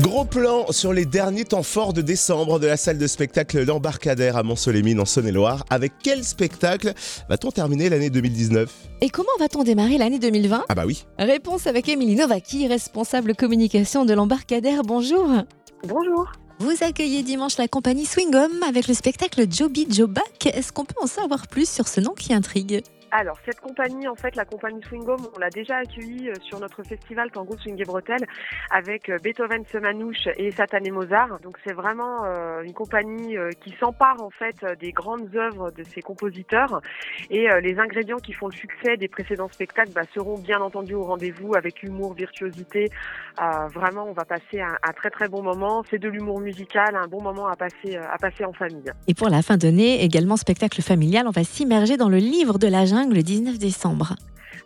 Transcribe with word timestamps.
Gros 0.00 0.24
plan 0.24 0.70
sur 0.70 0.92
les 0.92 1.04
derniers 1.04 1.44
temps 1.44 1.62
forts 1.62 1.92
de 1.92 2.02
décembre 2.02 2.60
de 2.60 2.66
la 2.66 2.76
salle 2.76 2.98
de 2.98 3.06
spectacle 3.06 3.64
L'Embarcadère 3.64 4.36
à 4.36 4.42
Mont-Solémine 4.42 5.00
en 5.00 5.04
Saône-et-Loire. 5.04 5.64
Avec 5.70 5.92
quel 6.02 6.24
spectacle 6.24 6.92
va-t-on 7.28 7.50
terminer 7.50 7.88
l'année 7.88 8.10
2019 8.10 8.70
Et 9.00 9.10
comment 9.10 9.28
va-t-on 9.40 9.64
démarrer 9.64 9.98
l'année 9.98 10.18
2020 10.18 10.66
Ah 10.68 10.74
bah 10.74 10.84
oui. 10.86 11.04
Réponse 11.18 11.66
avec 11.66 11.88
Émilie 11.88 12.14
Novaki, 12.14 12.68
responsable 12.68 13.34
communication 13.34 14.04
de 14.04 14.14
l'embarcadère. 14.14 14.82
Bonjour. 14.82 15.26
Bonjour. 15.86 16.30
Vous 16.60 16.74
accueillez 16.80 17.22
dimanche 17.22 17.56
la 17.56 17.66
compagnie 17.68 18.04
Swingom 18.04 18.62
avec 18.66 18.88
le 18.88 18.94
spectacle 18.94 19.46
Joby 19.50 19.86
Joback. 19.90 20.46
Est-ce 20.46 20.72
qu'on 20.72 20.84
peut 20.84 20.94
en 21.02 21.06
savoir 21.06 21.46
plus 21.48 21.68
sur 21.68 21.88
ce 21.88 22.00
nom 22.00 22.14
qui 22.14 22.32
intrigue? 22.32 22.82
Alors, 23.10 23.38
cette 23.44 23.60
compagnie, 23.60 24.06
en 24.06 24.14
fait, 24.14 24.36
la 24.36 24.44
compagnie 24.44 24.82
Swingom, 24.82 25.16
on 25.34 25.38
l'a 25.38 25.48
déjà 25.48 25.76
accueillie 25.76 26.28
euh, 26.28 26.34
sur 26.42 26.60
notre 26.60 26.82
festival 26.82 27.30
Tango 27.30 27.56
Swing 27.56 27.80
et 27.80 27.84
Bretelles 27.84 28.26
avec 28.70 29.08
euh, 29.08 29.18
Beethoven 29.22 29.64
Semanouche 29.72 30.28
et 30.36 30.50
Satané 30.50 30.90
Mozart. 30.90 31.40
Donc, 31.40 31.56
c'est 31.66 31.72
vraiment 31.72 32.24
euh, 32.24 32.62
une 32.62 32.74
compagnie 32.74 33.36
qui 33.60 33.74
s'empare, 33.80 34.22
en 34.22 34.30
fait, 34.30 34.64
des 34.80 34.92
grandes 34.92 35.34
œuvres 35.34 35.70
de 35.70 35.82
ces 35.84 36.02
compositeurs. 36.02 36.80
Et 37.30 37.46
les 37.62 37.78
ingrédients 37.78 38.18
qui 38.18 38.32
font 38.32 38.48
le 38.48 38.54
succès 38.54 38.96
des 38.96 39.08
précédents 39.08 39.48
spectacles 39.48 39.92
bah, 39.92 40.02
seront 40.14 40.38
bien 40.38 40.60
entendu 40.60 40.94
au 40.94 41.02
rendez-vous 41.02 41.54
avec 41.54 41.82
humour, 41.82 42.14
virtuosité. 42.14 42.90
Euh, 43.40 43.66
vraiment, 43.68 44.06
on 44.08 44.12
va 44.12 44.24
passer 44.24 44.60
un, 44.60 44.76
un 44.82 44.92
très 44.92 45.10
très 45.10 45.28
bon 45.28 45.42
moment. 45.42 45.84
C'est 45.90 45.98
de 45.98 46.08
l'humour 46.08 46.40
musical, 46.40 46.96
un 46.96 47.06
bon 47.06 47.22
moment 47.22 47.46
à 47.46 47.56
passer, 47.56 47.96
à 47.96 48.16
passer 48.18 48.44
en 48.44 48.52
famille. 48.52 48.92
Et 49.06 49.14
pour 49.14 49.28
la 49.28 49.42
fin 49.42 49.56
d'année, 49.56 50.02
également 50.02 50.36
spectacle 50.36 50.82
familial, 50.82 51.26
on 51.26 51.32
va 51.32 51.44
s'immerger 51.44 51.96
dans 51.96 52.08
le 52.08 52.18
livre 52.18 52.58
de 52.58 52.68
la 52.68 52.84
jungle 52.98 53.14
le 53.14 53.22
19 53.22 53.58
décembre. 53.58 54.16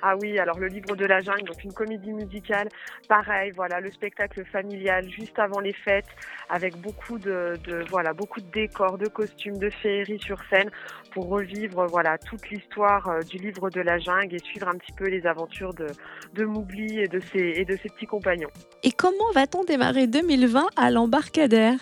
Ah 0.05 0.15
oui, 0.21 0.39
alors 0.39 0.59
le 0.59 0.67
livre 0.67 0.97
de 0.97 1.05
la 1.05 1.21
jungle, 1.21 1.45
donc 1.45 1.63
une 1.63 1.73
comédie 1.73 2.13
musicale, 2.13 2.69
pareil, 3.09 3.53
voilà, 3.55 3.79
le 3.79 3.91
spectacle 3.91 4.45
familial 4.47 5.09
juste 5.09 5.39
avant 5.39 5.61
les 5.61 5.73
fêtes, 5.73 6.09
avec 6.49 6.77
beaucoup 6.81 7.19
de, 7.19 7.55
de 7.65 7.85
voilà, 7.89 8.13
beaucoup 8.13 8.41
de 8.41 8.51
décors, 8.51 8.99
de 8.99 9.07
costumes, 9.07 9.59
de 9.59 9.71
féeries 9.71 10.19
sur 10.19 10.39
scène, 10.51 10.71
pour 11.13 11.29
revivre 11.29 11.87
voilà 11.87 12.19
toute 12.19 12.49
l'histoire 12.51 13.07
euh, 13.09 13.21
du 13.21 13.37
livre 13.37 13.71
de 13.71 13.81
la 13.81 13.99
jungle 13.99 14.35
et 14.35 14.41
suivre 14.41 14.67
un 14.67 14.77
petit 14.77 14.93
peu 14.93 15.09
les 15.09 15.25
aventures 15.27 15.75
de, 15.75 15.87
de 16.35 16.45
Mowgli 16.45 16.99
et 16.99 17.07
de 17.07 17.21
ses 17.21 17.53
et 17.61 17.65
de 17.65 17.77
ses 17.77 17.89
petits 17.91 18.07
compagnons. 18.07 18.51
Et 18.83 18.91
comment 18.91 19.31
va-t-on 19.35 19.63
démarrer 19.65 20.07
2020 20.09 20.67
à 20.75 20.91
l'embarcadère? 20.91 21.79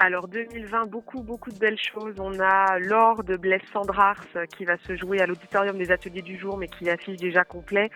Alors 0.00 0.26
2020, 0.26 0.86
beaucoup 0.90 1.22
beaucoup 1.22 1.52
de 1.52 1.58
belles 1.58 1.78
choses. 1.78 2.16
On 2.18 2.40
a 2.40 2.80
l'or 2.80 3.22
de 3.22 3.36
Blaise 3.36 3.62
Sandrars 3.72 4.24
euh, 4.34 4.44
qui 4.46 4.64
va 4.64 4.76
se 4.78 4.96
jouer 4.96 5.20
à 5.20 5.26
l'auditorium 5.26 5.78
des 5.78 5.92
ateliers 5.92 6.20
du 6.20 6.36
jour, 6.36 6.58
mais 6.58 6.66
qui 6.66 6.90
affiche 6.90 7.18
déjà 7.18 7.44
complet. 7.44 7.90